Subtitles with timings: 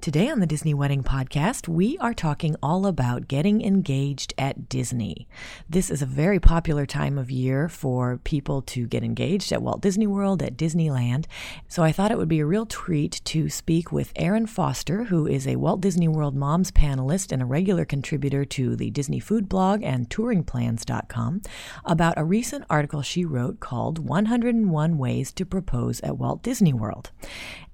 [0.00, 5.28] Today on the Disney Wedding Podcast, we are talking all about getting engaged at Disney.
[5.68, 9.82] This is a very popular time of year for people to get engaged at Walt
[9.82, 11.26] Disney World, at Disneyland.
[11.68, 15.26] So I thought it would be a real treat to speak with Erin Foster, who
[15.26, 19.50] is a Walt Disney World Moms panelist and a regular contributor to the Disney Food
[19.50, 21.42] blog and touringplans.com,
[21.84, 27.10] about a recent article she wrote called 101 Ways to Propose at Walt Disney World.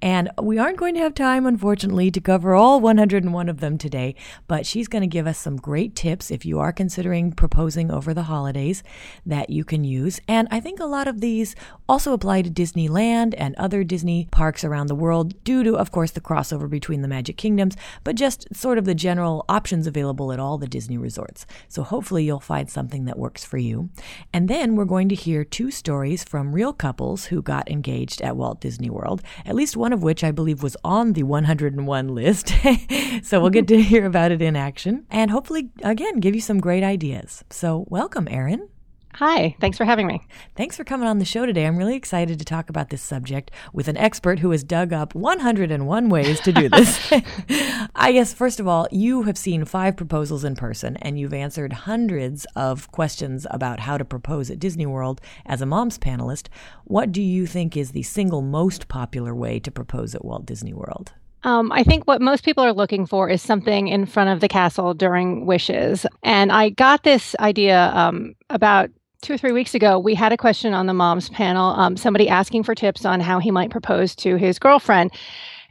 [0.02, 4.14] And we aren't going to have time, unfortunately, to cover all 101 of them today,
[4.48, 8.14] but she's going to give us some great tips if you are considering proposing over
[8.14, 8.82] the holidays
[9.26, 10.18] that you can use.
[10.26, 11.54] And I think a lot of these
[11.86, 16.10] also apply to Disneyland and other Disney parks around the world due to, of course,
[16.10, 20.40] the crossover between the Magic Kingdoms, but just sort of the general options available at
[20.40, 21.44] all the Disney resorts.
[21.68, 23.90] So hopefully you'll find something that works for you.
[24.32, 28.38] And then we're going to hear two stories from real couples who got engaged at
[28.38, 32.54] Walt Disney World, at least one of which I believe was on the 101 list.
[33.22, 36.60] so we'll get to hear about it in action and hopefully, again, give you some
[36.60, 37.44] great ideas.
[37.50, 38.68] So, welcome, Erin.
[39.16, 40.20] Hi, thanks for having me.
[40.56, 41.66] Thanks for coming on the show today.
[41.66, 45.14] I'm really excited to talk about this subject with an expert who has dug up
[45.14, 47.10] 101 ways to do this.
[47.96, 51.72] I guess, first of all, you have seen five proposals in person and you've answered
[51.72, 56.48] hundreds of questions about how to propose at Disney World as a mom's panelist.
[56.84, 60.74] What do you think is the single most popular way to propose at Walt Disney
[60.74, 61.14] World?
[61.46, 64.48] Um, I think what most people are looking for is something in front of the
[64.48, 66.04] castle during wishes.
[66.24, 68.90] And I got this idea um, about
[69.22, 72.28] two or three weeks ago, we had a question on the moms panel, um, somebody
[72.28, 75.12] asking for tips on how he might propose to his girlfriend.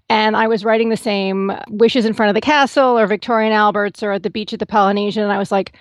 [0.07, 3.53] And I was writing the same wishes in front of the castle or Victoria and
[3.53, 5.23] Albert's or at the beach at the Polynesian.
[5.23, 5.75] And I was like,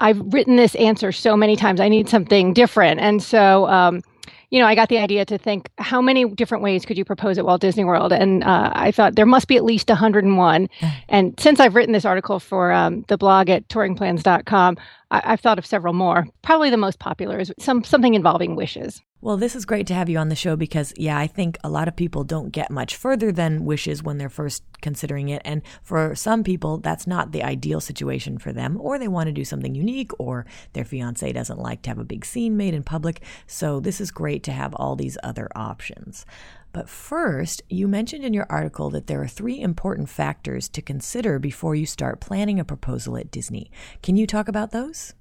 [0.00, 1.80] I've written this answer so many times.
[1.80, 2.98] I need something different.
[2.98, 4.02] And so, um,
[4.52, 7.38] you know, I got the idea to think how many different ways could you propose
[7.38, 8.12] at Walt Disney World?
[8.12, 10.68] And uh, I thought there must be at least 101.
[11.08, 14.76] and since I've written this article for um, the blog at touringplans.com,
[15.12, 16.26] I- have thought of several more.
[16.42, 19.00] Probably the most popular is some something involving wishes.
[19.20, 21.68] Well, this is great to have you on the show because, yeah, I think a
[21.68, 25.42] lot of people don't get much further than wishes when they're first considering it.
[25.44, 29.32] And for some people, that's not the ideal situation for them, or they want to
[29.32, 32.82] do something unique, or their fiance doesn't like to have a big scene made in
[32.82, 33.22] public.
[33.46, 36.26] So, this is great to have all these other options.
[36.72, 41.38] But first, you mentioned in your article that there are three important factors to consider
[41.38, 43.70] before you start planning a proposal at Disney.
[44.02, 45.14] Can you talk about those?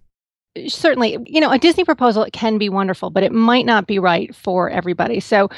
[0.67, 1.17] Certainly.
[1.25, 4.69] You know, a Disney proposal can be wonderful, but it might not be right for
[4.69, 5.19] everybody.
[5.19, 5.50] So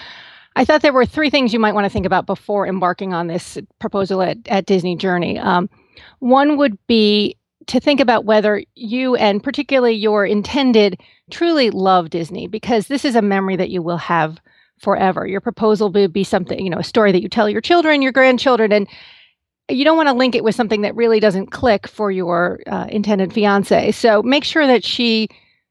[0.55, 3.27] I thought there were three things you might want to think about before embarking on
[3.27, 5.39] this proposal at, at Disney Journey.
[5.39, 5.69] Um,
[6.19, 7.37] one would be
[7.67, 11.01] to think about whether you and particularly your intended
[11.31, 14.39] truly love Disney, because this is a memory that you will have
[14.83, 15.25] forever.
[15.25, 18.11] Your proposal would be something, you know, a story that you tell your children, your
[18.11, 18.87] grandchildren, and
[19.69, 22.85] you don't want to link it with something that really doesn't click for your uh,
[22.89, 23.91] intended fiance.
[23.93, 25.29] So make sure that she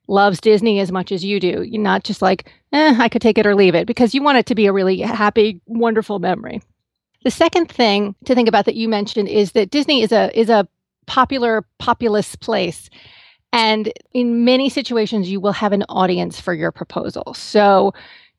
[0.09, 1.63] loves Disney as much as you do.
[1.63, 4.39] You're not just like, eh, I could take it or leave it, because you want
[4.39, 6.63] it to be a really happy, wonderful memory.
[7.23, 10.49] The second thing to think about that you mentioned is that Disney is a is
[10.49, 10.67] a
[11.07, 12.91] popular populous place.
[13.53, 17.35] And in many situations, you will have an audience for your proposal.
[17.35, 17.93] So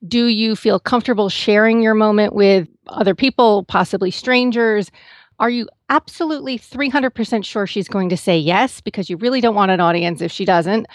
[0.07, 4.91] do you feel comfortable sharing your moment with other people, possibly strangers?
[5.39, 9.71] Are you absolutely 300% sure she's going to say yes because you really don't want
[9.71, 10.87] an audience if she doesn't?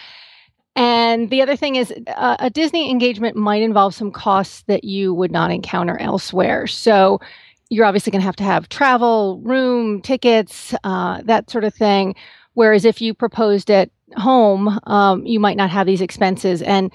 [0.77, 5.13] And the other thing is, uh, a Disney engagement might involve some costs that you
[5.13, 6.67] would not encounter elsewhere.
[6.67, 7.21] So
[7.69, 12.15] you're obviously going to have to have travel, room, tickets, uh, that sort of thing.
[12.55, 16.63] Whereas if you proposed at home, um, you might not have these expenses.
[16.63, 16.93] And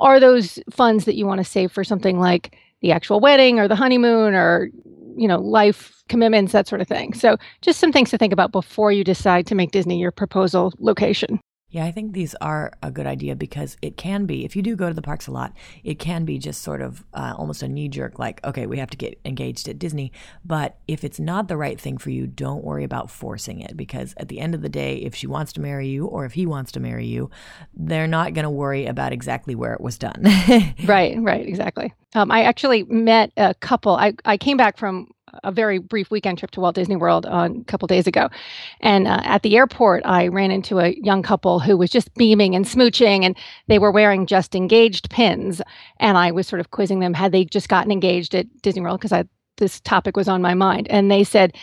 [0.00, 3.68] are those funds that you want to save for something like the actual wedding or
[3.68, 4.68] the honeymoon or
[5.16, 7.14] you know life commitments that sort of thing?
[7.14, 10.72] So just some things to think about before you decide to make disney your proposal
[10.78, 14.62] location Yeah, I think these are a good idea because it can be, if you
[14.62, 15.52] do go to the parks a lot,
[15.82, 18.90] it can be just sort of uh, almost a knee jerk, like, okay, we have
[18.90, 20.12] to get engaged at Disney.
[20.44, 24.14] But if it's not the right thing for you, don't worry about forcing it because
[24.16, 26.46] at the end of the day, if she wants to marry you or if he
[26.46, 27.30] wants to marry you,
[27.74, 30.22] they're not going to worry about exactly where it was done.
[30.84, 31.92] right, right, exactly.
[32.14, 33.96] Um, I actually met a couple.
[33.96, 35.08] I, I came back from
[35.44, 38.28] a very brief weekend trip to Walt Disney World a couple days ago.
[38.80, 42.54] And uh, at the airport, I ran into a young couple who was just beaming
[42.54, 43.36] and smooching, and
[43.68, 45.60] they were wearing just engaged pins.
[45.98, 49.00] And I was sort of quizzing them had they just gotten engaged at Disney World
[49.00, 49.24] because
[49.56, 50.86] this topic was on my mind.
[50.90, 51.56] And they said,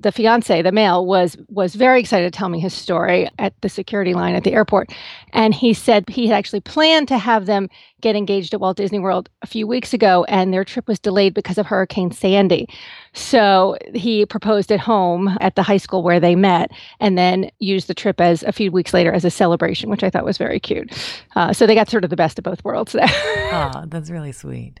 [0.00, 3.68] the fiance, the male, was was very excited to tell me his story at the
[3.68, 4.90] security line at the airport,
[5.32, 7.68] and he said he had actually planned to have them
[8.00, 11.34] get engaged at Walt Disney World a few weeks ago, and their trip was delayed
[11.34, 12.68] because of Hurricane Sandy.
[13.12, 16.70] So he proposed at home at the high school where they met,
[17.00, 20.10] and then used the trip as a few weeks later as a celebration, which I
[20.10, 20.92] thought was very cute.
[21.36, 23.06] Uh, so they got sort of the best of both worlds there.
[23.08, 24.80] oh, that's really sweet.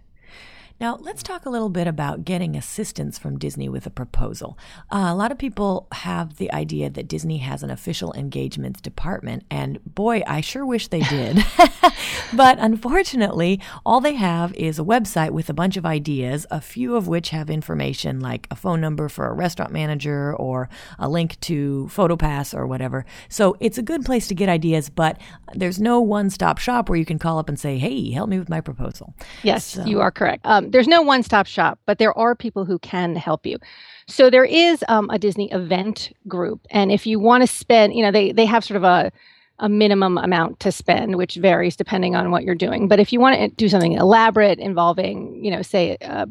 [0.80, 4.58] Now, let's talk a little bit about getting assistance from Disney with a proposal.
[4.90, 9.44] Uh, a lot of people have the idea that Disney has an official engagements department,
[9.50, 11.44] and boy, I sure wish they did.
[12.32, 16.96] but unfortunately, all they have is a website with a bunch of ideas, a few
[16.96, 20.68] of which have information like a phone number for a restaurant manager or
[20.98, 23.04] a link to PhotoPass or whatever.
[23.28, 25.20] So it's a good place to get ideas, but
[25.54, 28.38] there's no one stop shop where you can call up and say, hey, help me
[28.38, 29.14] with my proposal.
[29.42, 30.42] Yes, so, you are correct.
[30.44, 33.58] Um, there's no one stop shop, but there are people who can help you.
[34.06, 38.02] So there is um, a Disney event group, and if you want to spend, you
[38.02, 39.12] know, they they have sort of a
[39.58, 42.88] a minimum amount to spend, which varies depending on what you're doing.
[42.88, 46.26] But if you want to do something elaborate involving, you know, say uh,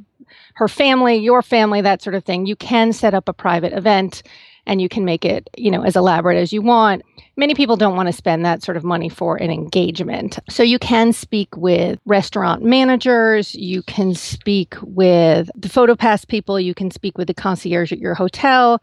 [0.55, 4.23] her family, your family, that sort of thing, you can set up a private event
[4.71, 7.01] and you can make it, you know, as elaborate as you want.
[7.35, 10.39] Many people don't want to spend that sort of money for an engagement.
[10.49, 16.73] So you can speak with restaurant managers, you can speak with the PhotoPass people, you
[16.73, 18.79] can speak with the concierge at your hotel.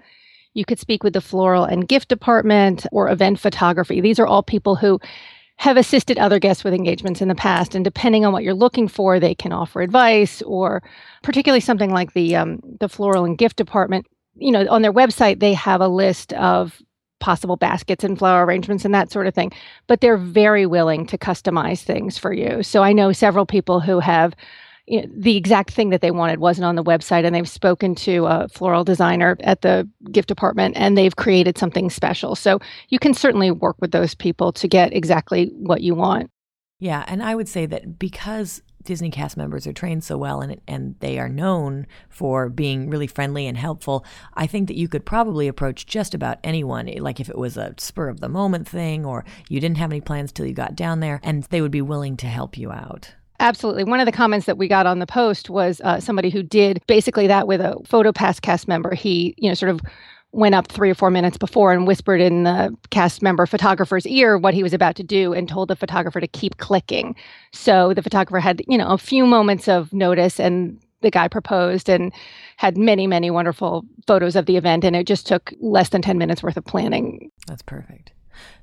[0.52, 4.02] You could speak with the floral and gift department or event photography.
[4.02, 5.00] These are all people who
[5.56, 7.74] have assisted other guests with engagements in the past.
[7.74, 10.82] And depending on what you're looking for, they can offer advice or
[11.22, 14.06] particularly something like the um, the floral and gift department
[14.38, 16.82] you know, on their website, they have a list of
[17.20, 19.52] possible baskets and flower arrangements and that sort of thing.
[19.86, 22.62] But they're very willing to customize things for you.
[22.62, 24.34] So I know several people who have
[24.88, 27.94] you know, the exact thing that they wanted wasn't on the website, and they've spoken
[27.94, 32.34] to a floral designer at the gift department and they've created something special.
[32.34, 32.58] So
[32.88, 36.30] you can certainly work with those people to get exactly what you want.
[36.80, 40.60] Yeah, and I would say that because Disney cast members are trained so well and
[40.66, 44.04] and they are known for being really friendly and helpful,
[44.34, 46.86] I think that you could probably approach just about anyone.
[46.98, 50.00] Like if it was a spur of the moment thing or you didn't have any
[50.00, 53.14] plans till you got down there, and they would be willing to help you out.
[53.40, 53.84] Absolutely.
[53.84, 56.82] One of the comments that we got on the post was uh, somebody who did
[56.88, 58.94] basically that with a PhotoPass cast member.
[58.94, 59.80] He, you know, sort of
[60.32, 64.36] went up three or four minutes before and whispered in the cast member photographer's ear
[64.36, 67.16] what he was about to do and told the photographer to keep clicking.
[67.52, 71.88] So the photographer had, you know, a few moments of notice and the guy proposed
[71.88, 72.12] and
[72.56, 74.84] had many, many wonderful photos of the event.
[74.84, 77.30] And it just took less than 10 minutes worth of planning.
[77.46, 78.12] That's perfect.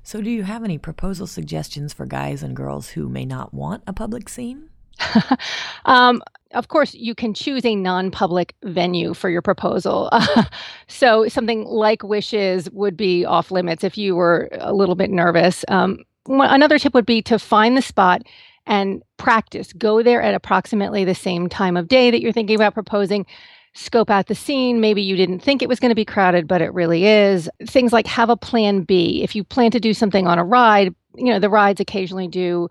[0.02, 3.82] So, do you have any proposal suggestions for guys and girls who may not want
[3.86, 4.70] a public scene?
[5.84, 6.22] um,
[6.52, 10.08] of course, you can choose a non public venue for your proposal.
[10.12, 10.44] Uh,
[10.88, 15.64] so, something like wishes would be off limits if you were a little bit nervous.
[15.68, 18.22] Um, another tip would be to find the spot
[18.66, 19.72] and practice.
[19.72, 23.26] Go there at approximately the same time of day that you're thinking about proposing.
[23.74, 24.80] Scope out the scene.
[24.80, 27.48] Maybe you didn't think it was going to be crowded, but it really is.
[27.66, 29.22] Things like have a plan B.
[29.22, 32.68] If you plan to do something on a ride, you know, the rides occasionally do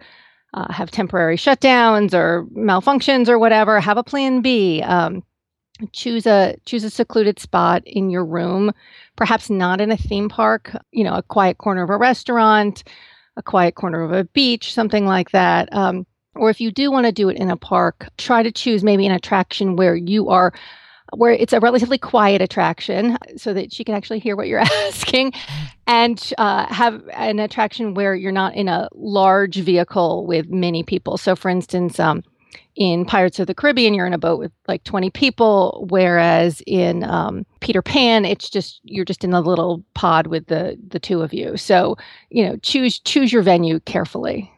[0.56, 4.82] uh, have temporary shutdowns or malfunctions or whatever, have a plan B.
[4.82, 5.24] Um,
[5.92, 8.72] choose a choose a secluded spot in your room,
[9.18, 10.72] perhaps not in a theme park.
[10.92, 12.84] You know, a quiet corner of a restaurant,
[13.36, 15.72] a quiet corner of a beach, something like that.
[15.74, 18.84] Um, or if you do want to do it in a park, try to choose
[18.84, 20.54] maybe an attraction where you are
[21.14, 25.34] where it's a relatively quiet attraction so that she can actually hear what you're asking
[25.88, 31.18] and uh, have an attraction where you're not in a large vehicle with many people.
[31.18, 32.24] So, for instance, um,
[32.76, 37.04] in Pirates of the Caribbean, you're in a boat with like 20 people, whereas in
[37.04, 41.22] um, Peter Pan, it's just you're just in a little pod with the the two
[41.22, 41.56] of you.
[41.58, 41.98] So,
[42.30, 44.52] you know, choose choose your venue carefully.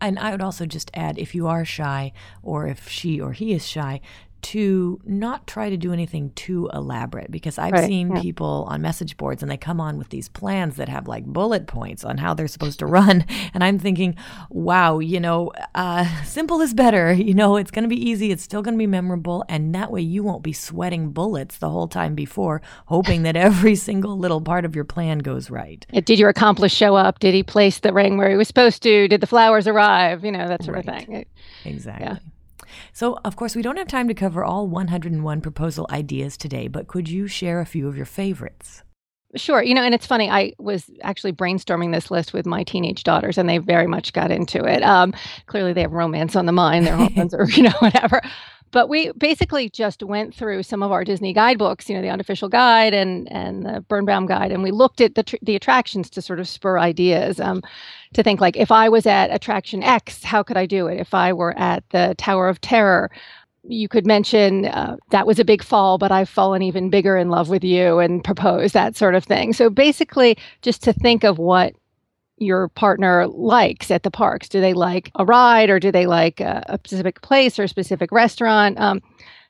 [0.00, 2.12] And I would also just add if you are shy
[2.42, 4.00] or if she or he is shy,
[4.42, 8.20] to not try to do anything too elaborate because I've Right, seen yeah.
[8.20, 11.66] people on message boards and they come on with these plans that have like bullet
[11.66, 13.24] points on how they're supposed to run.
[13.54, 14.14] And I'm thinking,
[14.50, 17.12] wow, you know, uh, simple is better.
[17.28, 19.44] You know, it's going to be easy, it's still going to be memorable.
[19.48, 23.74] And that way you won't be sweating bullets the whole time before, hoping that every
[23.74, 25.84] single little part of your plan goes right.
[26.04, 27.18] Did your accomplice show up?
[27.18, 29.08] Did he place the ring where he was supposed to?
[29.08, 30.24] Did the flowers arrive?
[30.24, 30.88] You know, that sort Right.
[30.88, 31.24] of thing.
[31.64, 32.18] Exactly.
[32.92, 36.88] So, of course, we don't have time to cover all 101 proposal ideas today, but
[36.88, 38.82] could you share a few of your favorites?
[39.36, 39.62] Sure.
[39.62, 40.30] You know, and it's funny.
[40.30, 44.30] I was actually brainstorming this list with my teenage daughters, and they very much got
[44.30, 44.82] into it.
[44.82, 45.12] Um,
[45.46, 46.86] clearly, they have romance on the mind.
[46.86, 48.22] Their hormones are, you know, whatever.
[48.70, 52.48] But we basically just went through some of our Disney guidebooks, you know, the unofficial
[52.48, 56.22] guide and and the Birnbaum guide, and we looked at the tr- the attractions to
[56.22, 57.40] sort of spur ideas.
[57.40, 57.62] Um,
[58.14, 60.98] to think like, if I was at attraction X, how could I do it?
[60.98, 63.10] If I were at the Tower of Terror,
[63.64, 67.28] you could mention uh, that was a big fall, but I've fallen even bigger in
[67.28, 69.52] love with you and propose that sort of thing.
[69.52, 71.74] So basically, just to think of what
[72.38, 74.48] your partner likes at the parks.
[74.48, 77.68] Do they like a ride or do they like a, a specific place or a
[77.68, 78.78] specific restaurant?
[78.78, 79.00] Um,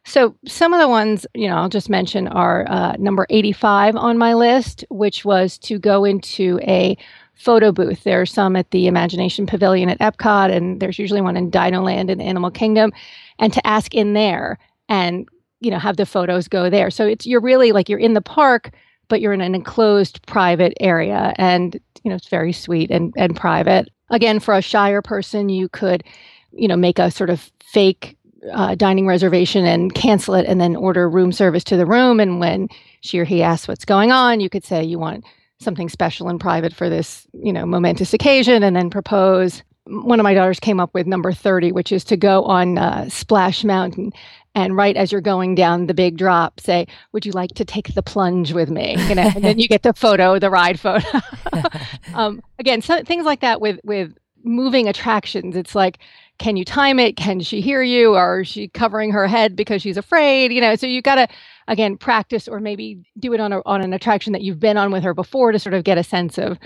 [0.04, 4.16] so some of the ones, you know, I'll just mention are uh, number 85 on
[4.16, 6.96] my list, which was to go into a
[7.34, 8.04] photo booth.
[8.04, 11.82] There are some at the Imagination Pavilion at Epcot, and there's usually one in Dino
[11.82, 12.92] Land and Animal Kingdom,
[13.38, 15.28] and to ask in there and
[15.60, 16.90] you know have the photos go there.
[16.90, 18.70] So it's you're really like you're in the park,
[19.08, 23.36] but you're in an enclosed private area, and you know it's very sweet and and
[23.36, 23.88] private.
[24.10, 26.04] Again, for a shyer person, you could
[26.52, 28.18] you know make a sort of fake
[28.52, 32.20] uh, dining reservation and cancel it and then order room service to the room.
[32.20, 32.68] And when
[33.00, 35.24] she or he asks what's going on you could say you want
[35.60, 39.62] something special and private for this you know momentous occasion and then propose.
[39.86, 43.08] One of my daughters came up with number 30 which is to go on uh,
[43.08, 44.12] splash mountain
[44.54, 47.94] and right as you're going down the big drop say would you like to take
[47.94, 48.96] the plunge with me?
[49.08, 51.06] You know and then you get the photo the ride photo.
[52.14, 55.56] Um, again so, things like that with with moving attractions.
[55.56, 55.98] It's like
[56.38, 57.16] can you time it?
[57.16, 58.14] Can she hear you?
[58.14, 60.52] Or is she covering her head because she's afraid?
[60.52, 61.28] You know so you got to
[61.66, 64.90] again practice or maybe do it on a, on an attraction that you've been on
[64.90, 66.58] with her before to sort of get a sense of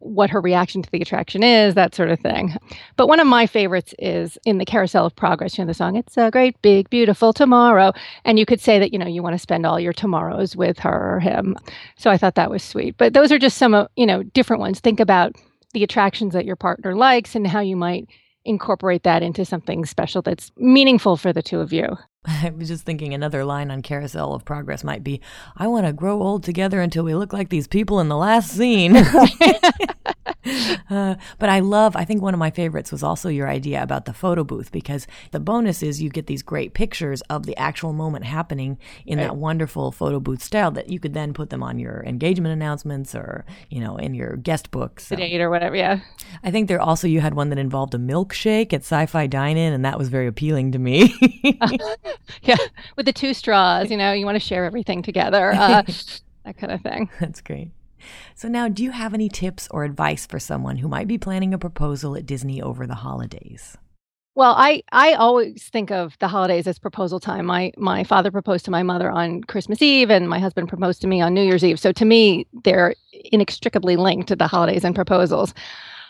[0.00, 2.56] what her reaction to the attraction is that sort of thing.
[2.96, 5.56] But one of my favorites is in the carousel of progress.
[5.56, 5.96] You know the song?
[5.96, 7.92] It's a great big beautiful tomorrow.
[8.24, 10.78] And you could say that you know you want to spend all your tomorrows with
[10.80, 11.56] her or him.
[11.96, 12.96] So i thought that was sweet.
[12.96, 14.80] But those are just some you know different ones.
[14.80, 15.36] Think about
[15.72, 18.08] the attractions that your partner likes and how you might
[18.44, 21.96] incorporate that into something special that's meaningful for the two of you.
[22.24, 25.20] I was just thinking another line on Carousel of Progress might be
[25.56, 28.50] I want to grow old together until we look like these people in the last
[28.50, 28.94] scene.
[30.90, 34.04] uh, but I love, I think one of my favorites was also your idea about
[34.04, 37.92] the photo booth because the bonus is you get these great pictures of the actual
[37.92, 41.78] moment happening in that wonderful photo booth style that you could then put them on
[41.78, 45.08] your engagement announcements or, you know, in your guest books.
[45.08, 46.00] The date or whatever, yeah.
[46.42, 49.84] I think there also you had one that involved a milkshake at Sci-Fi Dine-In, and
[49.84, 51.14] that was very appealing to me.
[52.42, 52.56] Yeah.
[52.96, 55.52] With the two straws, you know, you want to share everything together.
[55.52, 55.82] Uh,
[56.44, 57.10] that kind of thing.
[57.20, 57.70] That's great.
[58.34, 61.54] So now, do you have any tips or advice for someone who might be planning
[61.54, 63.76] a proposal at Disney over the holidays?
[64.36, 67.46] Well, I, I always think of the holidays as proposal time.
[67.46, 71.08] My my father proposed to my mother on Christmas Eve, and my husband proposed to
[71.08, 71.80] me on New Year's Eve.
[71.80, 72.94] So to me, they're
[73.32, 75.52] inextricably linked to the holidays and proposals.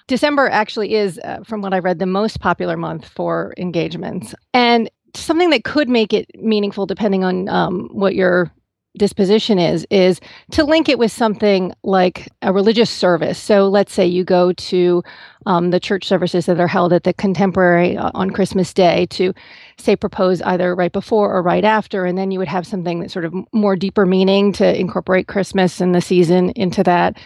[0.07, 4.91] December actually is, uh, from what I read, the most popular month for engagements, and
[5.15, 8.53] something that could make it meaningful, depending on um, what your
[8.97, 10.21] disposition is, is
[10.51, 13.39] to link it with something like a religious service.
[13.39, 15.03] So let's say you go to
[15.47, 19.33] um, the church services that are held at the Contemporary uh, on Christmas Day to
[19.79, 23.11] say propose either right before or right after, and then you would have something that
[23.11, 27.19] sort of more deeper meaning to incorporate Christmas and the season into that.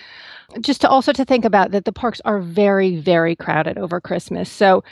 [0.60, 4.48] Just to also to think about that the parks are very very crowded over christmas.
[4.50, 4.84] So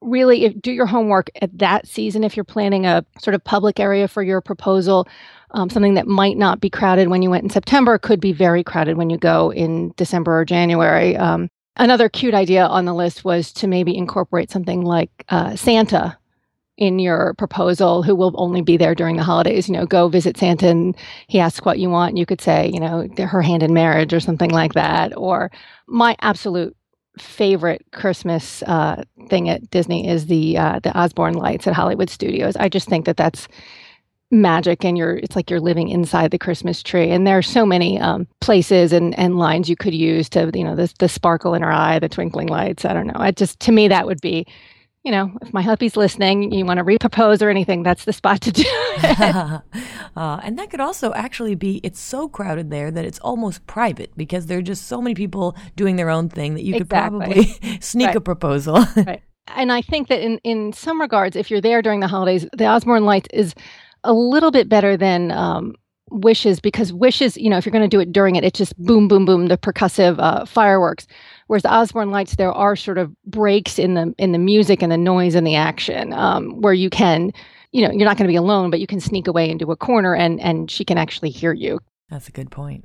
[0.00, 3.80] really if, do your homework at that season if you're planning a sort of public
[3.80, 5.06] area for your proposal
[5.54, 8.62] um, something that might not be crowded when you went in september could be very
[8.62, 11.16] crowded when you go in december or january.
[11.16, 16.16] Um, another cute idea on the list was to maybe incorporate something like uh, santa
[16.76, 19.68] in your proposal who will only be there during the holidays.
[19.68, 20.96] You know go visit santa and
[21.28, 22.16] he asks what you want.
[22.16, 25.16] You could say you know her hand in marriage or something like that.
[25.16, 25.50] Or
[25.86, 26.76] my absolute
[27.16, 32.56] favorite christmas uh, thing at disney is the uh, the osborne lights at hollywood studios.
[32.56, 33.46] I just think that that's
[34.30, 37.64] magic and you're it's like you're living inside the christmas tree and there are so
[37.64, 41.54] many um, places and and lines you could use to you know the, the sparkle
[41.54, 44.20] in her eye the twinkling lights i don't know i just to me that would
[44.20, 44.46] be
[45.04, 48.40] you know, if my hubby's listening, you want to repropose or anything, that's the spot
[48.40, 48.64] to do
[49.02, 49.60] uh,
[50.16, 54.46] and that could also actually be, it's so crowded there that it's almost private because
[54.46, 57.34] there are just so many people doing their own thing that you exactly.
[57.34, 58.16] could probably sneak right.
[58.16, 58.86] a proposal.
[58.96, 59.22] right.
[59.48, 62.64] And I think that in, in some regards, if you're there during the holidays, the
[62.64, 63.54] Osborne Lights is
[64.04, 65.74] a little bit better than um,
[66.10, 68.76] wishes because wishes you know if you're going to do it during it it's just
[68.78, 71.06] boom boom boom the percussive uh, fireworks.
[71.46, 74.96] Whereas osborne lights there are sort of breaks in the in the music and the
[74.96, 77.32] noise and the action um, where you can
[77.72, 79.76] you know you're not going to be alone but you can sneak away into a
[79.76, 81.80] corner and and she can actually hear you.
[82.10, 82.84] That's a good point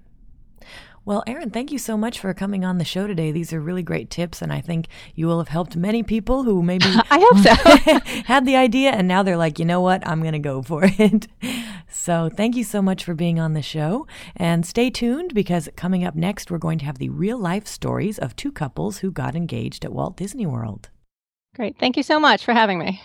[1.06, 3.32] well, Erin, thank you so much for coming on the show today.
[3.32, 6.62] These are really great tips, and I think you will have helped many people who
[6.62, 10.22] maybe I hope so had the idea and now they're like, you know what, I'm
[10.22, 11.28] going to go for it.
[11.92, 16.04] So, thank you so much for being on the show, and stay tuned because coming
[16.04, 19.36] up next, we're going to have the real life stories of two couples who got
[19.36, 20.90] engaged at Walt Disney World.
[21.56, 23.02] Great, thank you so much for having me.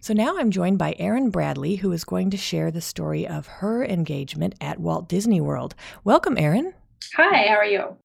[0.00, 3.46] So now I'm joined by Erin Bradley, who is going to share the story of
[3.46, 5.74] her engagement at Walt Disney World.
[6.04, 6.72] Welcome, Erin.
[7.16, 7.96] Hi, how are you?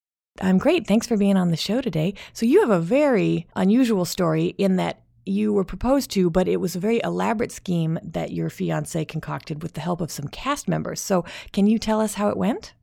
[0.42, 0.88] I'm great.
[0.88, 2.16] Thanks for being on the show today.
[2.34, 6.58] So, you have a very unusual story in that you were proposed to, but it
[6.58, 10.68] was a very elaborate scheme that your fiance concocted with the help of some cast
[10.68, 11.00] members.
[11.00, 12.74] So, can you tell us how it went?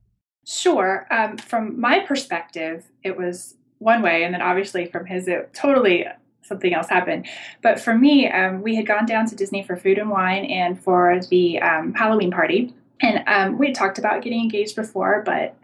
[0.46, 1.08] Sure.
[1.10, 6.06] Um, from my perspective, it was one way, and then obviously from his, it totally
[6.50, 7.26] something else happened.
[7.62, 10.78] But for me, um, we had gone down to Disney for food and wine and
[10.82, 12.74] for the um, Halloween party.
[13.00, 15.56] And um, we had talked about getting engaged before, but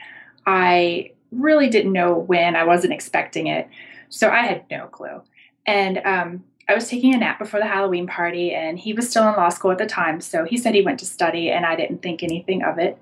[0.46, 2.54] I really didn't know when.
[2.54, 3.68] I wasn't expecting it.
[4.08, 5.22] So I had no clue.
[5.66, 9.28] And um, I was taking a nap before the Halloween party, and he was still
[9.28, 10.20] in law school at the time.
[10.20, 12.96] So he said he went to study, and I didn't think anything of it.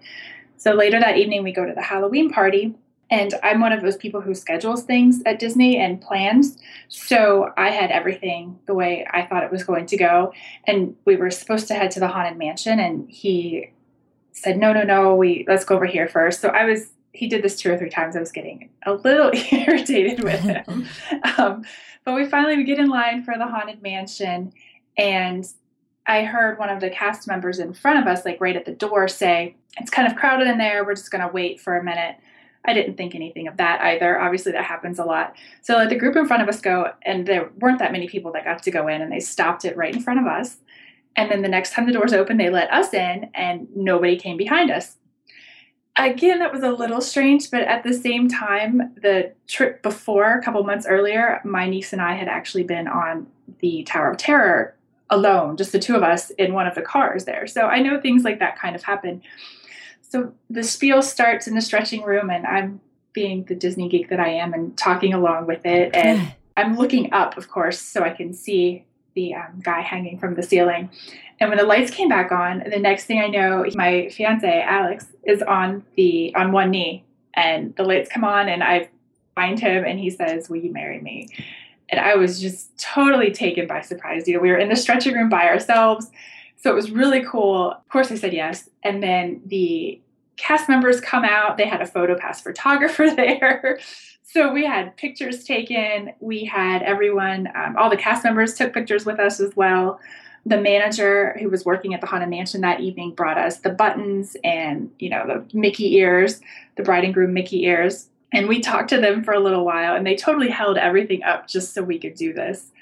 [0.57, 2.75] So later that evening, we go to the Halloween party,
[3.15, 6.59] and I'm one of those people who schedules things at Disney and plans.
[6.89, 10.33] So I had everything the way I thought it was going to go.
[10.67, 13.71] And we were supposed to head to the Haunted Mansion and he
[14.33, 16.41] said, No, no, no, we let's go over here first.
[16.41, 18.17] So I was he did this two or three times.
[18.17, 20.89] I was getting a little irritated with him.
[21.39, 21.65] um,
[22.05, 24.53] but we finally we get in line for the Haunted Mansion
[24.99, 25.47] and
[26.07, 28.73] I heard one of the cast members in front of us, like right at the
[28.73, 30.85] door, say, It's kind of crowded in there.
[30.85, 32.17] We're just going to wait for a minute.
[32.65, 34.21] I didn't think anything of that either.
[34.21, 35.35] Obviously, that happens a lot.
[35.63, 38.33] So let the group in front of us go, and there weren't that many people
[38.33, 40.57] that got to go in, and they stopped it right in front of us.
[41.17, 44.37] And then the next time the doors opened, they let us in, and nobody came
[44.37, 44.97] behind us.
[45.97, 50.43] Again, that was a little strange, but at the same time, the trip before, a
[50.43, 53.29] couple months earlier, my niece and I had actually been on
[53.61, 54.75] the Tower of Terror
[55.11, 57.47] alone, just the two of us in one of the cars there.
[57.47, 59.23] So I know things like that kind of happen.
[60.15, 62.81] So the spiel starts in the stretching room, and I'm
[63.13, 65.93] being the Disney geek that I am and talking along with it.
[65.93, 68.85] And I'm looking up, of course, so I can see
[69.17, 70.89] the um, guy hanging from the ceiling.
[71.41, 75.09] And when the lights came back on, the next thing I know, my fiance Alex
[75.25, 77.03] is on the on one knee,
[77.35, 78.91] and the lights come on, and I
[79.35, 81.27] find him, and he says, "Will you marry me?"
[81.89, 84.29] And I was just totally taken by surprise.
[84.29, 86.09] You know, we were in the stretching room by ourselves.
[86.57, 87.73] So it was really cool.
[87.73, 88.71] Of course, I said yes.
[88.83, 90.01] And then the
[90.37, 91.57] cast members come out.
[91.57, 93.79] They had a photo pass photographer there.
[94.23, 96.13] so we had pictures taken.
[96.21, 100.01] We had everyone, um, all the cast members took pictures with us as well.
[100.47, 104.37] The manager who was working at the Haunted Mansion that evening brought us the buttons
[104.45, 106.41] and, you know, the Mickey ears,
[106.77, 108.09] the bride and groom Mickey ears.
[108.33, 111.49] And we talked to them for a little while and they totally held everything up
[111.49, 112.73] just so we could do this.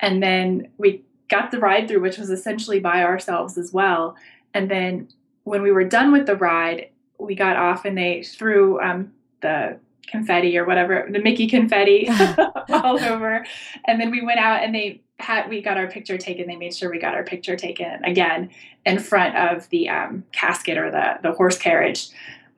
[0.00, 4.16] And then we got the ride through, which was essentially by ourselves as well.
[4.52, 5.08] And then
[5.44, 9.78] when we were done with the ride, we got off and they threw um, the
[10.06, 12.08] confetti or whatever, the Mickey confetti
[12.70, 13.44] all over.
[13.86, 16.46] And then we went out and they had, we got our picture taken.
[16.46, 18.50] They made sure we got our picture taken again
[18.84, 22.08] in front of the um, casket or the, the horse carriage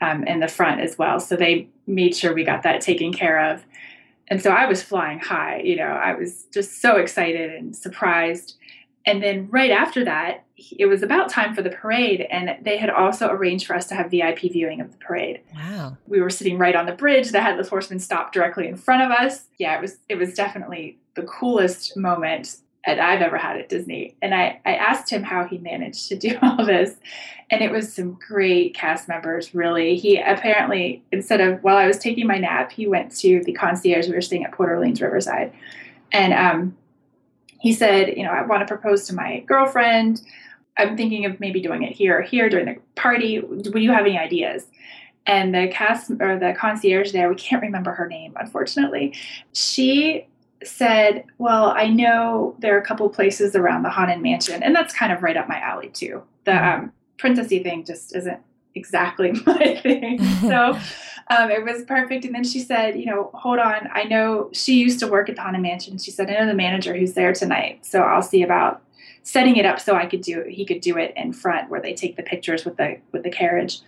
[0.01, 1.21] um, in the front as well.
[1.21, 3.65] So they made sure we got that taken care of.
[4.29, 8.58] And so I was flying high, you know, I was just so excited and surprised.
[9.09, 10.45] And then right after that,
[10.77, 13.95] it was about time for the parade, and they had also arranged for us to
[13.95, 15.41] have VIP viewing of the parade.
[15.55, 15.97] Wow!
[16.07, 17.31] We were sitting right on the bridge.
[17.31, 19.45] That had the headless horseman stopped directly in front of us.
[19.59, 24.17] Yeah, it was it was definitely the coolest moment that I've ever had at Disney.
[24.23, 26.95] And I, I asked him how he managed to do all this.
[27.51, 29.97] And it was some great cast members, really.
[29.97, 34.09] He apparently, instead of while I was taking my nap, he went to the concierge.
[34.09, 35.53] We were staying at Port Orleans Riverside.
[36.13, 36.77] And um,
[37.59, 40.23] he said, You know, I want to propose to my girlfriend.
[40.77, 43.41] I'm thinking of maybe doing it here or here during the party.
[43.41, 44.67] Do you have any ideas?
[45.27, 49.15] And the cast or the concierge there, we can't remember her name, unfortunately.
[49.53, 50.27] She
[50.63, 54.95] said, Well, I know there are a couple places around the Haunted Mansion, and that's
[54.95, 56.23] kind of right up my alley too.
[56.45, 56.85] The mm-hmm.
[56.85, 58.41] um, princessy thing just isn't
[58.75, 60.23] exactly my thing.
[60.41, 60.79] So
[61.31, 62.25] um, it was perfect.
[62.25, 63.89] And then she said, You know, hold on.
[63.93, 65.99] I know she used to work at the Haunted Mansion.
[65.99, 67.85] She said, I know the manager who's there tonight.
[67.85, 68.83] So I'll see about
[69.23, 70.51] setting it up so I could do it.
[70.51, 73.31] He could do it in front where they take the pictures with the with the
[73.31, 73.81] carriage.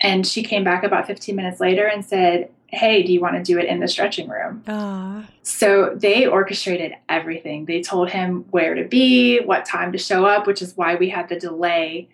[0.00, 3.42] And she came back about 15 minutes later and said, hey, do you want to
[3.42, 4.62] do it in the stretching room?
[4.66, 5.24] Aww.
[5.42, 7.64] So they orchestrated everything.
[7.64, 11.08] They told him where to be, what time to show up, which is why we
[11.08, 12.08] had the delay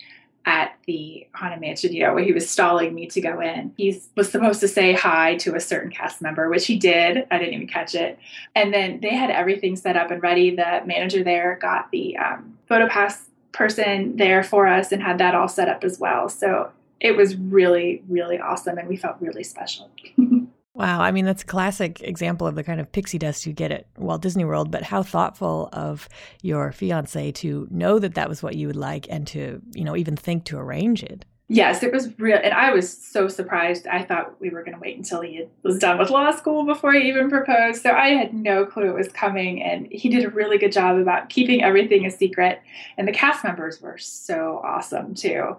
[0.45, 3.73] at the Haunted Mansion, you know, where he was stalling me to go in.
[3.77, 7.27] He was supposed to say hi to a certain cast member, which he did.
[7.31, 8.19] I didn't even catch it.
[8.55, 10.55] And then they had everything set up and ready.
[10.55, 15.49] The manager there got the um, PhotoPass person there for us and had that all
[15.49, 16.29] set up as well.
[16.29, 19.91] So it was really, really awesome, and we felt really special.
[20.83, 21.01] wow.
[21.01, 23.87] I mean, that's a classic example of the kind of pixie dust you get at
[23.97, 26.09] Walt Disney World, but how thoughtful of
[26.43, 29.97] your fiance to know that that was what you would like and to, you know,
[29.97, 31.25] even think to arrange it.
[31.49, 32.39] Yes, it was real.
[32.43, 33.87] And I was so surprised.
[33.87, 36.95] I thought we were going to wait until he was done with law school before
[36.95, 37.83] he even proposed.
[37.83, 39.63] So I had no clue it was coming.
[39.63, 42.63] And he did a really good job about keeping everything a secret.
[42.97, 45.57] And the cast members were so awesome, too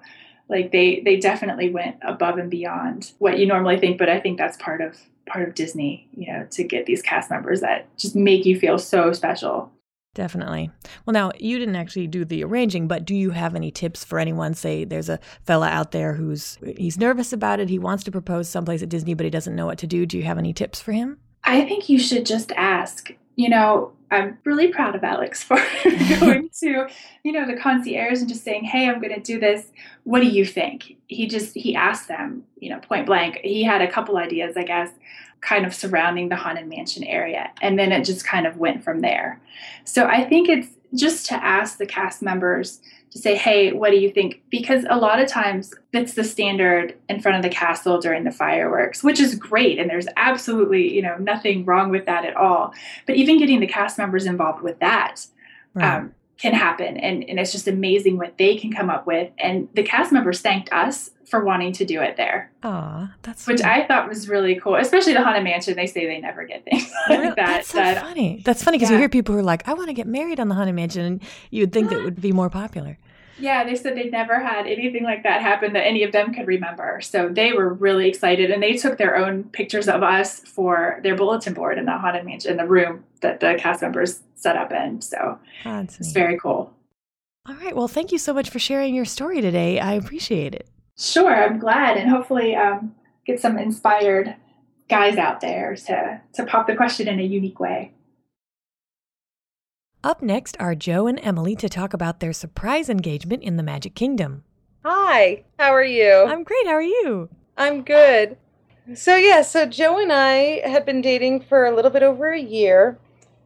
[0.50, 4.38] like they they definitely went above and beyond what you normally think but i think
[4.38, 8.16] that's part of part of disney you know to get these cast members that just
[8.16, 9.72] make you feel so special
[10.16, 10.70] Definitely.
[11.06, 14.20] Well, now you didn't actually do the arranging, but do you have any tips for
[14.20, 14.54] anyone?
[14.54, 17.70] Say there's a fella out there who's he's nervous about it.
[17.70, 20.06] He wants to propose someplace at Disney, but he doesn't know what to do.
[20.06, 21.18] Do you have any tips for him?
[21.44, 23.12] I think you should just ask.
[23.36, 25.58] You know, I'm really proud of Alex for
[26.20, 26.88] going to,
[27.24, 29.72] you know, the concierge and just saying, "Hey, I'm going to do this.
[30.04, 33.40] What do you think?" He just he asked them, you know, point blank.
[33.44, 34.92] He had a couple ideas, I guess,
[35.42, 39.02] kind of surrounding the haunted mansion area, and then it just kind of went from
[39.02, 39.42] there.
[39.84, 42.80] So I think it's just to ask the cast members
[43.14, 44.42] to say, hey, what do you think?
[44.50, 48.32] Because a lot of times it's the standard in front of the castle during the
[48.32, 49.78] fireworks, which is great.
[49.78, 52.74] And there's absolutely, you know, nothing wrong with that at all.
[53.06, 55.28] But even getting the cast members involved with that
[55.76, 55.98] right.
[55.98, 56.98] um, can happen.
[56.98, 59.32] And, and it's just amazing what they can come up with.
[59.38, 62.52] And the cast members thanked us for wanting to do it there.
[62.64, 64.76] Oh, that's which I thought was really cool.
[64.76, 67.36] Especially the Haunted Mansion, they say they never get things like that.
[67.36, 68.42] That's so that, funny.
[68.44, 68.98] That's funny because yeah.
[68.98, 71.06] you hear people who are like, "I want to get married on the Haunted Mansion,"
[71.06, 72.98] and you would think that would be more popular.
[73.40, 76.46] Yeah, they said they'd never had anything like that happen that any of them could
[76.46, 77.02] remember.
[77.02, 81.16] So they were really excited, and they took their own pictures of us for their
[81.16, 84.72] bulletin board in the haunted mansion, in the room that the cast members set up
[84.72, 85.02] in.
[85.02, 86.74] So That's it's very cool.
[87.48, 87.76] All right.
[87.76, 89.80] Well, thank you so much for sharing your story today.
[89.80, 90.70] I appreciate it.
[90.98, 94.36] Sure, I'm glad, and hopefully um, get some inspired
[94.90, 97.94] guys out there to to pop the question in a unique way.
[100.04, 103.96] Up next are Joe and Emily to talk about their surprise engagement in the Magic
[103.96, 104.44] Kingdom.
[104.84, 106.26] Hi, how are you?
[106.28, 106.68] I'm great.
[106.68, 107.30] How are you?
[107.56, 108.38] I'm good.
[108.96, 112.42] So, yeah, so Joe and I had been dating for a little bit over a
[112.42, 113.00] year,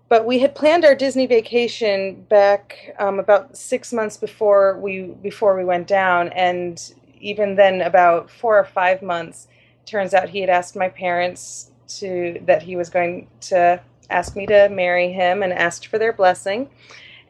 [0.10, 5.56] but we had planned our Disney vacation back um, about six months before we before
[5.56, 9.48] we went down, and even then, about four or five months.
[9.86, 14.46] Turns out he had asked my parents to that he was going to ask me
[14.46, 16.70] to marry him and asked for their blessing.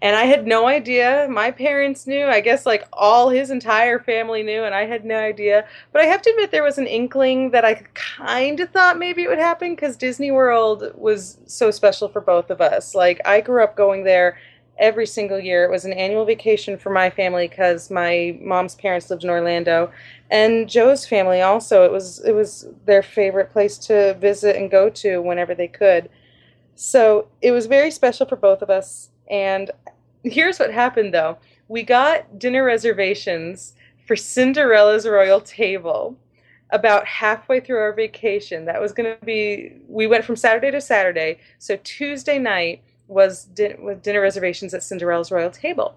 [0.02, 1.28] And I had no idea.
[1.30, 2.26] My parents knew.
[2.26, 5.68] I guess like all his entire family knew, and I had no idea.
[5.92, 9.24] But I have to admit, there was an inkling that I kind of thought maybe
[9.24, 12.94] it would happen because Disney World was so special for both of us.
[12.94, 14.38] Like, I grew up going there
[14.80, 15.64] every single year.
[15.64, 19.92] It was an annual vacation for my family because my mom's parents lived in Orlando,
[20.30, 21.84] and Joe's family also.
[21.84, 26.10] It was it was their favorite place to visit and go to whenever they could.
[26.76, 29.10] So it was very special for both of us.
[29.30, 29.72] And
[30.24, 31.38] here's what happened though
[31.68, 33.74] we got dinner reservations
[34.06, 36.18] for Cinderella's royal table
[36.72, 38.66] about halfway through our vacation.
[38.66, 41.40] That was going to be, we went from Saturday to Saturday.
[41.60, 45.96] So Tuesday night was, din- with dinner reservations at Cinderella's royal table.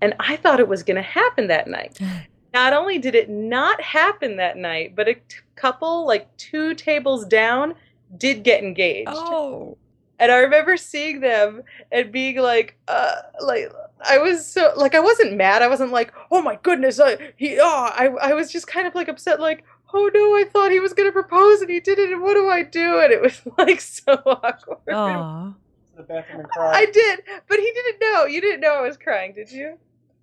[0.00, 1.98] And I thought it was going to happen that night.
[2.54, 5.20] not only did it not happen that night, but a t-
[5.56, 7.74] couple, like two tables down,
[8.16, 9.10] did get engaged.
[9.12, 9.76] Oh.
[10.18, 13.70] And I remember seeing them and being like, uh, like
[14.04, 15.62] I was so like I wasn't mad.
[15.62, 18.94] I wasn't like, oh my goodness, I, he, oh, I, I was just kind of
[18.96, 22.22] like upset, like, oh no, I thought he was gonna propose and he didn't, and
[22.22, 22.98] what do I do?
[22.98, 24.78] And it was like so awkward.
[24.88, 25.54] Aww.
[25.98, 26.72] The bathroom and cry.
[26.74, 28.24] I did, but he didn't know.
[28.24, 29.76] You didn't know I was crying, did you?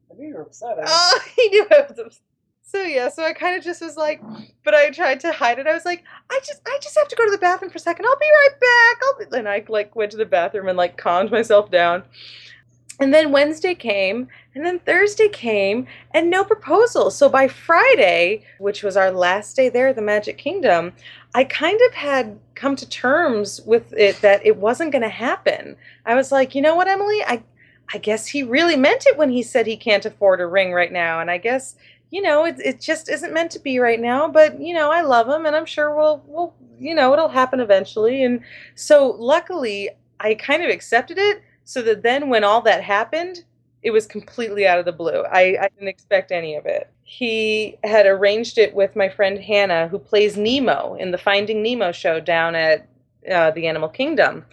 [0.10, 0.78] I knew you were upset.
[0.86, 2.22] Oh, he knew I was upset.
[2.62, 4.22] so yeah, so I kind of just was like,
[4.64, 5.68] but I tried to hide it.
[5.68, 7.82] I was like, I just, I just have to go to the bathroom for a
[7.82, 8.06] second.
[8.06, 9.02] I'll be right back.
[9.04, 12.04] I'll be, and I like went to the bathroom and like calmed myself down.
[13.00, 17.12] And then Wednesday came, and then Thursday came, and no proposal.
[17.12, 20.94] So by Friday, which was our last day there at the Magic Kingdom,
[21.34, 25.76] I kind of had come to terms with it that it wasn't going to happen.
[26.06, 27.44] I was like, you know what, Emily, I,
[27.94, 30.92] I guess he really meant it when he said he can't afford a ring right
[30.92, 31.76] now, and I guess
[32.12, 34.28] you know it, it just isn't meant to be right now.
[34.28, 37.60] But you know, I love him, and I'm sure we'll, we'll, you know, it'll happen
[37.60, 38.24] eventually.
[38.24, 38.42] And
[38.76, 43.44] so luckily, I kind of accepted it so that then when all that happened,
[43.84, 45.24] it was completely out of the blue.
[45.32, 46.90] I, I didn't expect any of it.
[47.04, 51.92] He had arranged it with my friend Hannah, who plays Nemo in the Finding Nemo
[51.92, 52.88] show down at
[53.32, 54.46] uh, the Animal Kingdom.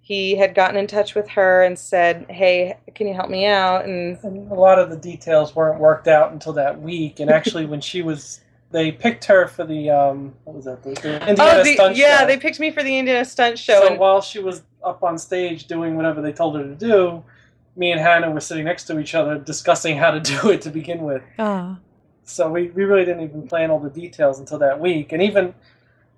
[0.00, 3.84] He had gotten in touch with her and said, "Hey, can you help me out?"
[3.84, 7.20] And, and a lot of the details weren't worked out until that week.
[7.20, 10.90] And actually, when she was they picked her for the um what was that the,
[10.90, 12.26] the Indiana oh, the, stunt yeah, show.
[12.26, 13.80] they picked me for the Indiana stunt show.
[13.80, 17.22] So and, while she was up on stage doing whatever they told her to do,
[17.76, 20.70] me and Hannah were sitting next to each other discussing how to do it to
[20.70, 21.22] begin with.
[21.38, 21.78] Oh.
[22.24, 25.12] So we, we really didn't even plan all the details until that week.
[25.12, 25.54] And even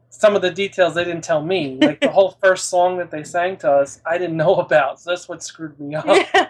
[0.09, 1.79] some of the details they didn't tell me.
[1.81, 5.01] Like the whole first song that they sang to us, I didn't know about.
[5.01, 6.07] So that's what screwed me up.
[6.07, 6.49] yeah.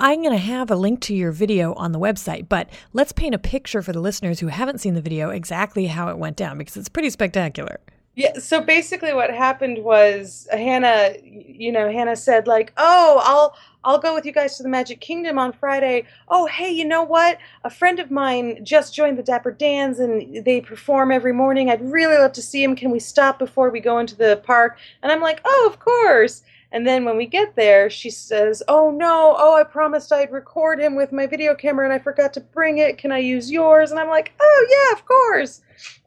[0.00, 3.34] I'm going to have a link to your video on the website, but let's paint
[3.34, 6.56] a picture for the listeners who haven't seen the video exactly how it went down
[6.56, 7.78] because it's pretty spectacular.
[8.14, 13.54] Yeah, so basically what happened was uh, Hannah, you know, Hannah said like, "Oh, I'll
[13.84, 16.06] I'll go with you guys to the Magic Kingdom on Friday.
[16.28, 17.38] Oh, hey, you know what?
[17.64, 21.70] A friend of mine just joined the Dapper Dans and they perform every morning.
[21.70, 22.74] I'd really love to see him.
[22.74, 26.42] Can we stop before we go into the park?" And I'm like, "Oh, of course."
[26.72, 30.80] And then when we get there, she says, Oh no, oh, I promised I'd record
[30.80, 32.98] him with my video camera and I forgot to bring it.
[32.98, 33.90] Can I use yours?
[33.90, 35.62] And I'm like, Oh, yeah, of course.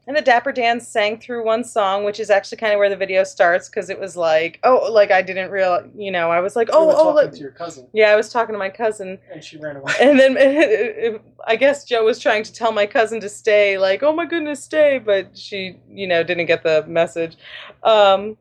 [0.06, 2.96] And the Dapper Dan sang through one song, which is actually kind of where the
[2.96, 6.56] video starts because it was like, oh, like I didn't realize, you know, I was
[6.56, 9.42] like, oh, oh, talking to your cousin, yeah, I was talking to my cousin, and
[9.42, 9.92] she ran away.
[10.00, 14.12] and then I guess Joe was trying to tell my cousin to stay, like, oh
[14.12, 17.36] my goodness, stay, but she, you know, didn't get the message.
[17.82, 18.36] Um,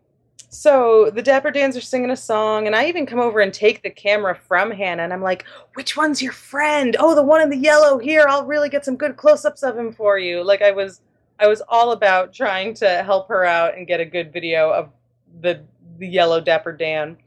[0.53, 3.81] so the Dapper Dans are singing a song, and I even come over and take
[3.81, 6.95] the camera from Hannah, and I'm like, which one's your friend?
[6.99, 7.97] Oh, the one in the yellow.
[7.97, 10.43] Here, I'll really get some good close-ups of him for you.
[10.43, 11.01] Like I was,
[11.39, 14.89] I was all about trying to help her out and get a good video of
[15.41, 15.63] the
[15.99, 17.17] the yellow Dapper Dan.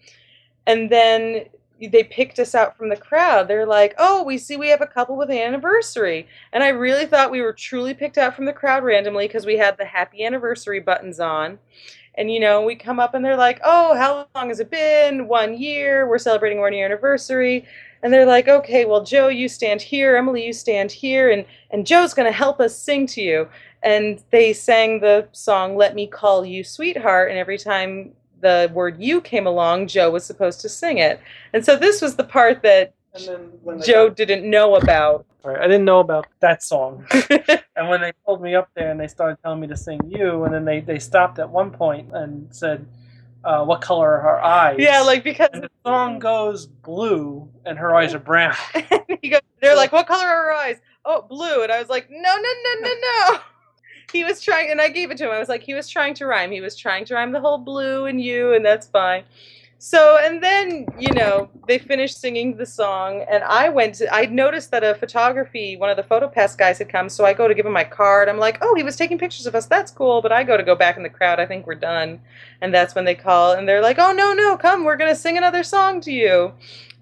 [0.67, 1.45] And then
[1.81, 3.49] they picked us out from the crowd.
[3.49, 7.07] They're like, "Oh, we see we have a couple with an anniversary." And I really
[7.07, 10.25] thought we were truly picked out from the crowd randomly because we had the happy
[10.25, 11.59] anniversary buttons on.
[12.17, 15.29] And you know, we come up and they're like, "Oh, how long has it been?
[15.29, 16.09] One year.
[16.09, 17.67] We're celebrating one year anniversary."
[18.03, 20.17] And they're like, "Okay, well, Joe, you stand here.
[20.17, 23.49] Emily, you stand here, and and Joe's going to help us sing to you."
[23.83, 29.01] And they sang the song "Let Me Call You Sweetheart," and every time the word
[29.01, 31.21] "you" came along, Joe was supposed to sing it.
[31.53, 35.27] And so this was the part that And then when Joe got- didn't know about.
[35.45, 37.07] Right, I didn't know about that song.
[37.77, 40.43] and when they pulled me up there and they started telling me to sing "You,"
[40.43, 42.85] and then they, they stopped at one point and said,
[43.45, 47.79] uh, "What color are her eyes?" yeah, like because and the song goes blue and
[47.79, 48.57] her eyes are brown.
[49.23, 51.63] he goes, they're like, "What color are her eyes?" Oh, blue.
[51.63, 53.39] And I was like, "No, no, no, no, no."
[54.13, 55.33] He was trying, and I gave it to him.
[55.33, 56.53] I was like, he was trying to rhyme.
[56.53, 59.25] He was trying to rhyme the whole blue and you, and that's fine.
[59.89, 64.27] So, and then, you know, they finished singing the song, and I went to, I
[64.27, 67.55] noticed that a photography, one of the PhotoPass guys had come, so I go to
[67.55, 68.29] give him my card.
[68.29, 69.67] I'm like, oh, he was taking pictures of us.
[69.67, 70.21] That's cool.
[70.23, 71.39] But I go to go back in the crowd.
[71.39, 72.21] I think we're done.
[72.61, 74.83] And that's when they call, and they're like, oh, no, no, come.
[74.83, 76.53] We're going to sing another song to you.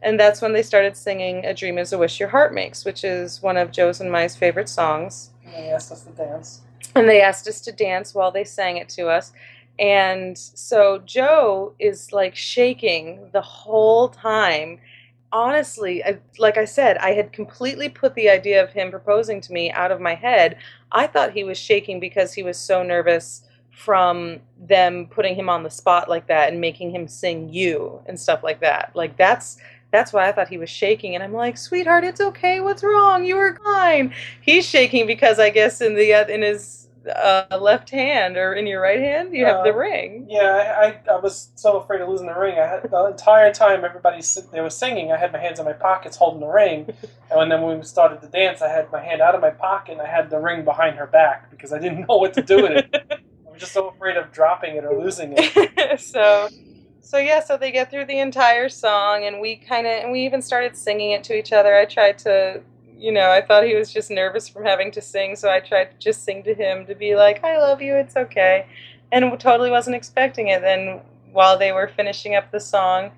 [0.02, 3.02] And that's when they started singing A Dream is a Wish Your Heart Makes, which
[3.02, 6.60] is one of Joe's and my favorite songs And they asked us to dance.
[6.94, 9.32] and they asked us to dance while they sang it to us.
[9.78, 14.78] And so Joe is like shaking the whole time.
[15.32, 19.52] Honestly, I, like I said, I had completely put the idea of him proposing to
[19.52, 20.58] me out of my head.
[20.92, 25.64] I thought he was shaking because he was so nervous from them putting him on
[25.64, 28.92] the spot like that and making him sing you and stuff like that.
[28.94, 29.58] Like that's
[29.90, 32.60] that's why I thought he was shaking and I'm like, "Sweetheart, it's okay.
[32.60, 33.24] What's wrong?
[33.24, 37.90] You were fine." He's shaking because I guess in the uh, in his uh, left
[37.90, 40.26] hand or in your right hand you have the ring.
[40.28, 42.58] Yeah, I, I, I was so afraid of losing the ring.
[42.58, 45.12] I had the entire time everybody they were singing.
[45.12, 46.92] I had my hands in my pockets holding the ring,
[47.30, 49.92] and then when we started to dance, I had my hand out of my pocket
[49.92, 52.62] and I had the ring behind her back because I didn't know what to do
[52.62, 52.94] with it.
[52.94, 56.00] I was just so afraid of dropping it or losing it.
[56.00, 56.48] so
[57.00, 60.24] so yeah, so they get through the entire song and we kind of and we
[60.24, 61.76] even started singing it to each other.
[61.76, 62.62] I tried to
[62.96, 65.90] you know, I thought he was just nervous from having to sing, so I tried
[65.90, 68.66] to just sing to him to be like, I love you, it's okay.
[69.12, 70.60] And totally wasn't expecting it.
[70.60, 71.00] Then
[71.32, 73.12] while they were finishing up the song,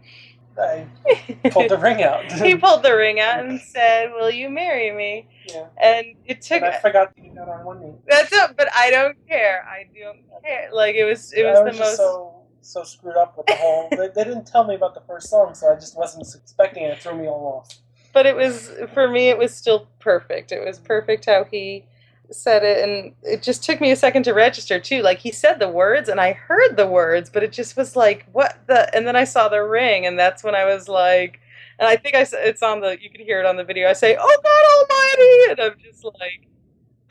[0.58, 0.86] I
[1.50, 2.30] pulled the ring out.
[2.32, 5.28] he pulled the ring out and said, Will you marry me?
[5.48, 5.66] Yeah.
[5.80, 6.62] And it took.
[6.62, 7.94] And I forgot to do that on one knee.
[8.08, 9.66] That's it, but I don't care.
[9.68, 10.70] I don't care.
[10.72, 11.96] Like it was, it was, I the was most.
[11.96, 13.88] so so screwed up with the whole.
[13.90, 16.90] they, they didn't tell me about the first song, so I just wasn't expecting it.
[16.90, 17.72] It threw me all off.
[18.16, 19.29] But it was for me.
[19.29, 20.50] It was still perfect.
[20.50, 21.85] It was perfect how he
[22.31, 25.02] said it, and it just took me a second to register too.
[25.02, 28.24] Like he said the words, and I heard the words, but it just was like,
[28.33, 28.88] what the?
[28.96, 31.40] And then I saw the ring, and that's when I was like.
[31.79, 33.87] And I think I it's on the you can hear it on the video.
[33.87, 36.48] I say, "Oh God Almighty!" and I'm just like,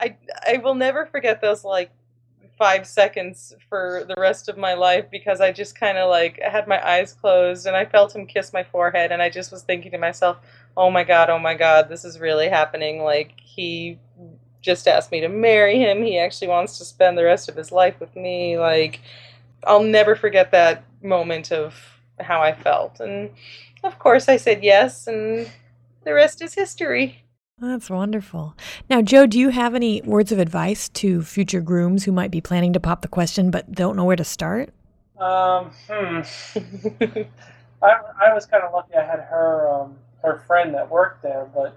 [0.00, 0.16] I
[0.54, 1.92] I will never forget those like
[2.58, 6.66] five seconds for the rest of my life because I just kind of like had
[6.66, 9.92] my eyes closed and I felt him kiss my forehead and I just was thinking
[9.92, 10.38] to myself,
[10.76, 13.98] "Oh my God, oh my God, this is really happening!" Like he
[14.62, 16.02] just asked me to marry him.
[16.02, 18.58] He actually wants to spend the rest of his life with me.
[18.58, 19.00] Like
[19.64, 21.74] I'll never forget that moment of
[22.20, 23.30] how I felt and
[23.86, 25.50] of course, I said yes, and
[26.04, 27.22] the rest is history.
[27.58, 28.54] That's wonderful.
[28.90, 32.42] Now, Joe, do you have any words of advice to future grooms who might be
[32.42, 34.74] planning to pop the question but don't know where to start?
[35.18, 36.20] Um, hmm.
[37.82, 38.94] I, I was kind of lucky.
[38.94, 41.74] I had her um, her friend that worked there, but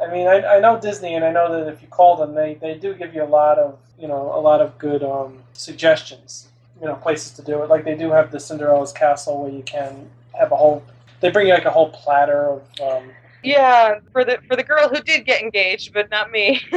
[0.00, 2.54] I mean, I, I know Disney, and I know that if you call them, they,
[2.54, 6.46] they do give you a lot of you know a lot of good um, suggestions.
[6.80, 7.68] You know, places to do it.
[7.68, 10.84] Like they do have the Cinderella's Castle where you can have a whole.
[11.18, 12.62] They bring you like a whole platter of.
[12.80, 13.10] Um,
[13.42, 16.60] yeah, for the for the girl who did get engaged, but not me.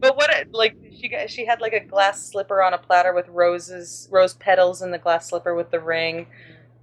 [0.00, 3.28] but what like she got, she had like a glass slipper on a platter with
[3.28, 6.26] roses, rose petals in the glass slipper with the ring.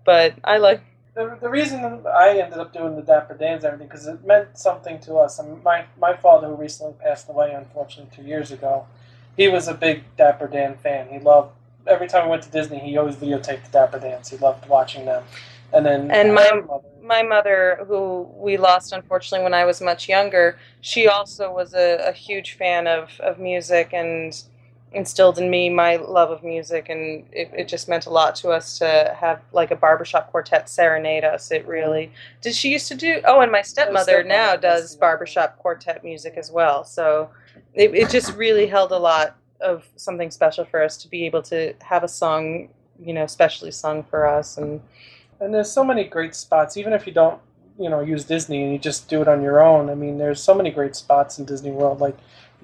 [0.05, 0.81] But I like
[1.13, 4.57] the, the reason I ended up doing the Dapper Dans and everything because it meant
[4.57, 5.39] something to us.
[5.39, 8.87] And my my father, who recently passed away, unfortunately, two years ago,
[9.35, 11.09] he was a big Dapper Dan fan.
[11.09, 11.51] He loved
[11.87, 14.27] every time we went to Disney, he always videotaped the Dapper Dans.
[14.27, 15.23] He loved watching them.
[15.73, 20.09] And then And my- mother, my mother, who we lost unfortunately when I was much
[20.09, 24.39] younger, she also was a, a huge fan of, of music and
[24.93, 26.89] instilled in me my love of music.
[26.89, 30.69] And it, it just meant a lot to us to have like a barbershop quartet
[30.69, 31.51] serenade us.
[31.51, 32.55] It really did.
[32.55, 36.35] She used to do, oh, and my stepmother stepmother now does does barbershop quartet music
[36.37, 36.83] as well.
[36.83, 37.29] So
[37.73, 41.41] it, it just really held a lot of something special for us to be able
[41.43, 44.57] to have a song, you know, specially sung for us.
[44.57, 44.81] And
[45.39, 46.77] and there's so many great spots.
[46.77, 47.39] Even if you don't,
[47.79, 49.89] you know, use Disney and you just do it on your own.
[49.89, 51.99] I mean, there's so many great spots in Disney World.
[51.99, 52.17] Like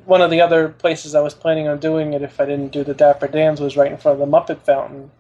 [0.06, 2.84] one of the other places I was planning on doing it if I didn't do
[2.84, 5.12] the Dapper Dans was right in front of the Muppet Fountain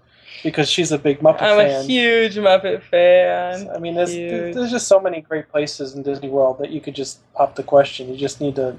[0.41, 1.81] because she's a big Muppet I'm fan.
[1.81, 3.69] a huge Muppet fan.
[3.69, 4.55] I mean, there's Huge.
[4.55, 7.63] there's just so many great places in Disney World that you could just pop the
[7.63, 8.09] question.
[8.09, 8.75] You just need to,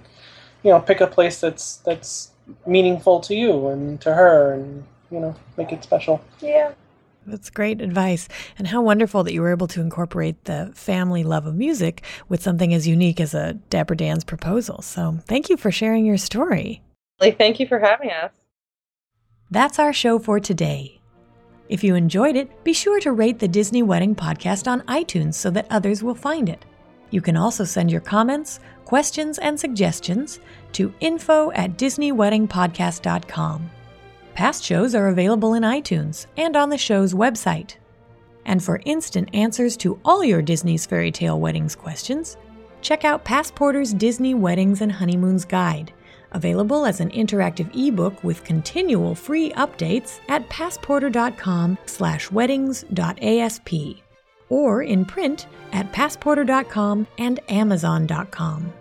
[0.63, 2.33] you know, pick a place that's that's
[2.67, 6.23] meaningful to you and to her, and you know, make it special.
[6.41, 6.73] Yeah.
[7.27, 8.29] That's great advice.
[8.59, 12.43] And how wonderful that you were able to incorporate the family love of music with
[12.43, 14.83] something as unique as a Dapper Dan's proposal.
[14.83, 16.83] So thank you for sharing your story.
[17.21, 18.33] Thank you for having us.
[19.51, 21.01] That's our show for today.
[21.69, 25.51] If you enjoyed it, be sure to rate the Disney Wedding Podcast on iTunes so
[25.51, 26.65] that others will find it.
[27.11, 30.41] You can also send your comments, questions, and suggestions
[30.73, 33.71] to info at DisneyWeddingPodcast.com.
[34.35, 37.77] Past shows are available in iTunes and on the show's website.
[38.45, 42.37] And for instant answers to all your Disney's Fairy Tale Weddings questions,
[42.83, 45.93] check out Passporter's Disney Weddings and Honeymoons Guide,
[46.33, 53.73] available as an interactive ebook with continual free updates at passporter.com slash weddings.asp
[54.49, 58.73] or in print at passporter.com and amazon.com.